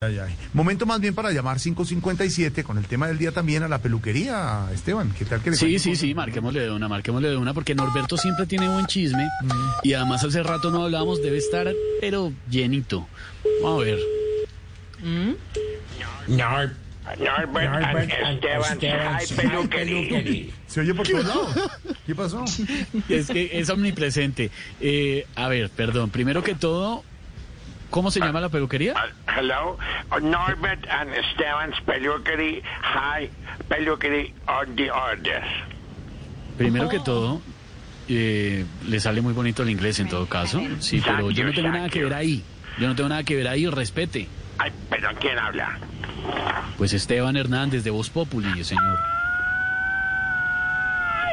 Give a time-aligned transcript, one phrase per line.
[0.00, 0.32] Ay, ay.
[0.54, 4.68] Momento más bien para llamar 557 con el tema del día también a la peluquería,
[4.72, 5.12] Esteban.
[5.18, 8.16] ¿Qué tal que le Sí, sí, sí, marquémosle de una, marquémosle de una, porque Norberto
[8.16, 9.26] siempre tiene buen chisme
[9.82, 11.66] y además hace rato no hablábamos, debe estar,
[12.00, 13.08] pero llenito.
[13.60, 13.98] Vamos a ver.
[16.28, 16.70] Nor-
[17.18, 20.08] Norbert, Norbert and and Esteban, Esteban High Peluquería.
[20.10, 20.52] Peluquería.
[20.68, 21.56] Se oye por todos lados.
[22.06, 22.44] ¿Qué pasó?
[23.08, 24.52] Es que es omnipresente.
[24.80, 27.02] Eh, a ver, perdón, primero que todo,
[27.90, 28.94] ¿cómo se llama la peluquería?
[28.94, 29.78] Uh, hello,
[30.10, 33.30] Uh, Norbert and Esteban's Peluquería, High
[33.68, 35.42] Peluquería on the order.
[36.56, 37.40] Primero que todo,
[38.08, 41.68] eh, le sale muy bonito el inglés en todo caso, sí, pero yo no tengo
[41.68, 42.42] nada que ver ahí.
[42.78, 44.28] Yo no tengo nada que ver ahí, respete.
[44.58, 45.78] Ay, perdón, ¿quién habla?
[46.78, 48.98] Pues Esteban Hernández de Voz Populi, señor.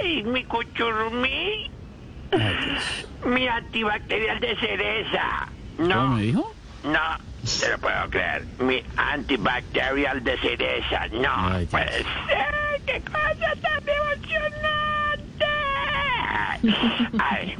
[0.01, 1.71] Ay, mi cuchurumí,
[2.31, 3.07] Ay, Dios.
[3.25, 5.47] mi antibacterial de cereza.
[5.77, 6.53] ¿Cómo No, me dijo?
[6.83, 6.99] no,
[7.59, 8.45] te lo puedo creer.
[8.59, 11.07] Mi antibacterial de cereza.
[11.13, 12.05] No, Ay, puede ser.
[12.85, 15.45] ¡Qué cosa tan emocionante!
[17.19, 17.55] Ay,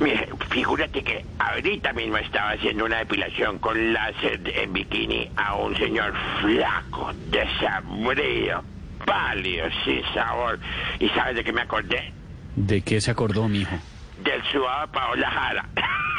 [0.00, 5.76] mire, figúrate que ahorita mismo estaba haciendo una depilación con láser en bikini a un
[5.76, 8.62] señor flaco, desabrido,
[9.04, 10.58] pálido, sin sabor.
[10.98, 12.12] ¿Y sabes de qué me acordé?
[12.56, 13.76] ¿De qué se acordó, mijo?
[14.22, 15.64] Del sudado de Paola Jara.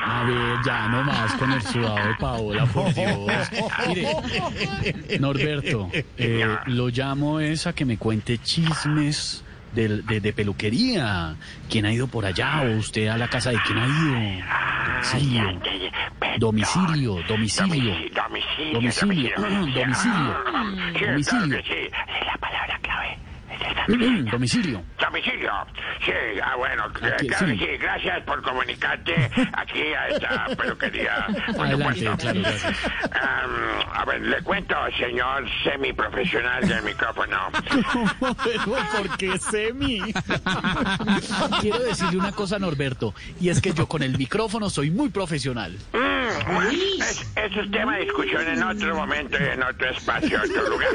[0.03, 3.17] A ver, ya no más con el sudado de Paola, por Dios.
[3.88, 11.35] Mire, Norberto, eh, lo llamo es a que me cuente chismes de, de, de peluquería.
[11.69, 12.61] ¿Quién ha ido por allá?
[12.63, 14.45] ¿O usted a la casa de quién ha ido?
[15.17, 15.59] Domicilio.
[16.38, 17.93] Domicilio, domicilio.
[18.13, 18.71] Domicilio.
[18.73, 19.95] Domicilio, domicilio,
[20.95, 21.13] Sí, domicilio.
[21.13, 21.89] claro que sí.
[22.19, 23.17] Es la palabra clave.
[23.51, 24.83] Es el domicilio.
[25.00, 25.52] Domicilio.
[26.03, 26.11] Sí,
[26.44, 27.58] ah, bueno, eh, Aquí, claro sí.
[27.58, 27.66] sí.
[27.80, 31.28] Gracias por comunicarte aquí a esta peluquería.
[31.55, 32.17] por Adelante, supuesto.
[32.17, 32.75] claro, gracias.
[33.11, 33.52] Am,
[33.94, 37.38] a ver, le cuento, señor semiprofesional del micrófono.
[38.44, 40.02] Pero, ¿por qué semi?
[41.61, 45.78] Quiero decirle una cosa, Norberto, y es que yo con el micrófono soy muy profesional.
[45.94, 46.72] Mm, bueno,
[47.21, 50.69] es, eso es tema de discusión en otro momento y en otro espacio, en otro
[50.69, 50.89] lugar.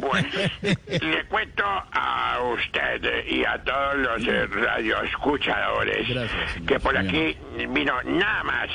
[0.00, 0.28] Bueno,
[0.62, 6.66] le cuento a usted y a todos los eh, radioescuchadores Gracias, señor.
[6.68, 7.36] que por aquí
[7.68, 8.68] vino nada más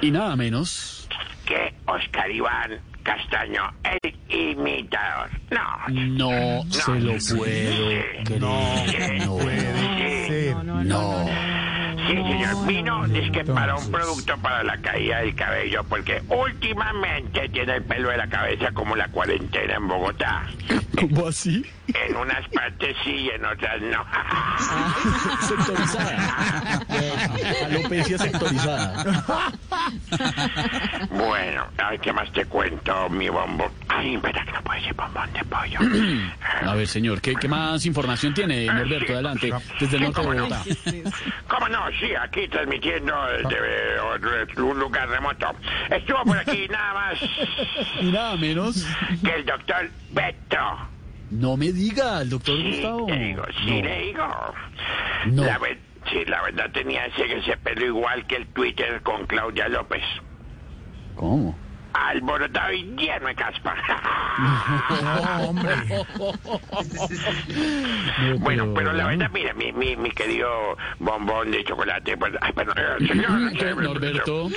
[0.00, 1.08] Y nada menos.
[1.44, 5.30] que Oscar Iván Castaño, el imitador.
[5.50, 8.40] No, No se lo puedo creer.
[8.40, 8.76] No,
[10.26, 11.55] sí, no.
[12.06, 12.66] Sí, señor.
[12.66, 17.84] Vino, dice que para un producto para la caída del cabello, porque últimamente tiene el
[17.84, 20.46] pelo de la cabeza como la cuarentena en Bogotá.
[20.98, 21.64] ¿Cómo así?
[21.88, 24.04] En unas partes sí y en otras no.
[25.46, 26.84] Sectorizada.
[27.66, 29.52] Alopecia sectorizada.
[31.10, 33.70] Bueno, ay, ¿qué más te cuento, mi bombo?
[33.98, 35.78] Ay, verdad que no puede bombón de pollo.
[36.70, 39.12] A ver, señor, ¿qué, qué más información tiene, Norberto?
[39.14, 40.62] Adelante, desde el norte de Bogotá.
[41.48, 41.78] ¿Cómo no?
[42.00, 45.46] Sí, aquí transmitiendo desde otro- un lugar remoto.
[45.90, 47.18] Estuvo por aquí nada más
[48.00, 48.86] Y nada menos.
[49.22, 50.58] que el doctor Beto.
[51.30, 53.08] No me diga, el doctor Sí, Gustavo.
[53.08, 53.88] le digo, sí, No.
[53.88, 54.54] le digo.
[55.26, 55.44] No.
[55.44, 55.58] La
[56.10, 60.02] sí, la verdad tenía ese, ese pelo igual que el Twitter con Claudia López.
[61.16, 61.58] ¿Cómo?
[61.98, 63.74] Alborotado y lleno de caspa.
[65.02, 65.74] No, hombre.
[66.18, 66.34] No,
[68.38, 72.74] Bueno, pero la verdad, mira, mi, mi, mi querido bombón de chocolate, pues, ay, perdón,
[72.78, 73.30] eh, señor,
[73.82, 74.48] Norberto.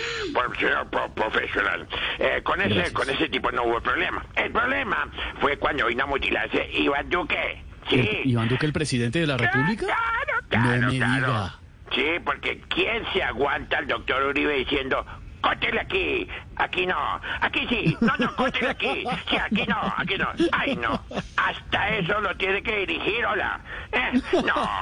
[0.59, 1.88] señor pro- profesional,
[2.19, 2.91] eh, con ese, Gracias.
[2.94, 4.25] con ese tipo no hubo problema.
[4.35, 5.07] El problema
[5.39, 7.63] fue cuando vino a mutilarse Iván Duque.
[7.89, 7.99] Sí.
[7.99, 9.85] ¿El- ¿Iván Duque, el presidente de la República?
[9.85, 11.28] Claro, claro, No me claro.
[11.28, 11.55] diga.
[11.95, 15.05] Sí, porque ¿quién se aguanta al doctor Uribe diciendo,
[15.41, 16.95] cótele aquí, aquí no,
[17.41, 21.01] aquí sí, no, no, cótele aquí, sí, aquí no, aquí no, ay no,
[21.38, 23.59] hasta eso lo tiene que dirigir, hola,
[23.91, 24.22] ¿Eh?
[24.33, 24.41] no,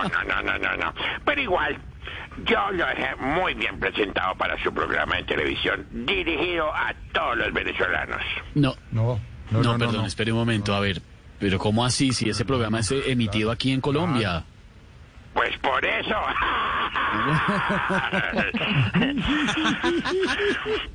[0.09, 0.93] no, no, no, no, no,
[1.25, 1.77] pero igual,
[2.45, 7.53] yo lo dejé muy bien presentado para su programa de televisión, dirigido a todos los
[7.53, 8.21] venezolanos.
[8.55, 9.19] No, No,
[9.51, 10.05] no, no, no, no, perdón, no.
[10.07, 11.01] espere un momento, a ver.
[11.39, 12.13] Pero ¿cómo así?
[12.13, 14.43] Si ese programa es emitido aquí en Colombia.
[15.37, 16.15] Pues por eso.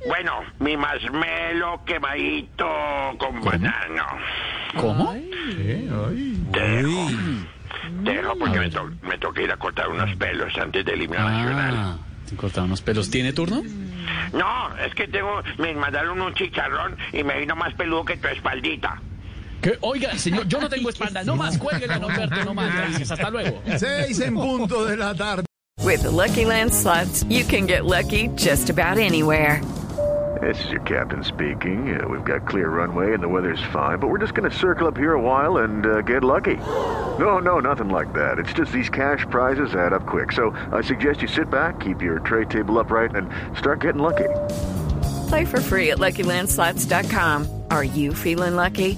[0.07, 2.65] bueno, mi masmelo quemadito
[3.17, 4.05] con banano.
[4.75, 5.13] ¿Cómo?
[5.15, 6.47] Eh, ay.
[6.51, 7.07] Te dejo.
[8.03, 11.19] Te dejo porque me, to- me toca ir a cortar unos pelos antes del himno
[11.19, 11.73] nacional.
[11.77, 11.97] Ah,
[12.29, 13.09] te cortaron unos pelos.
[13.09, 13.61] ¿Tiene turno?
[14.33, 18.27] No, es que tengo, me mandaron un chicharrón y me vino más peludo que tu
[18.27, 18.99] espaldita.
[19.63, 19.77] ¿Qué?
[19.79, 21.23] Oiga, señor, yo no tengo espalda.
[21.23, 22.75] No más, cuélguela, Norberto, no más.
[22.75, 23.61] Gracias, hasta luego.
[23.77, 25.45] Seis en punto de la tarde.
[25.81, 29.61] With the Lucky Land slots, you can get lucky just about anywhere.
[30.41, 31.97] This is your captain speaking.
[31.97, 34.87] Uh, we've got clear runway and the weather's fine, but we're just going to circle
[34.87, 36.57] up here a while and uh, get lucky.
[37.17, 38.39] No, no, nothing like that.
[38.39, 40.33] It's just these cash prizes add up quick.
[40.33, 44.29] So I suggest you sit back, keep your tray table upright, and start getting lucky.
[45.29, 47.63] Play for free at LuckyLandSlots.com.
[47.69, 48.97] Are you feeling lucky?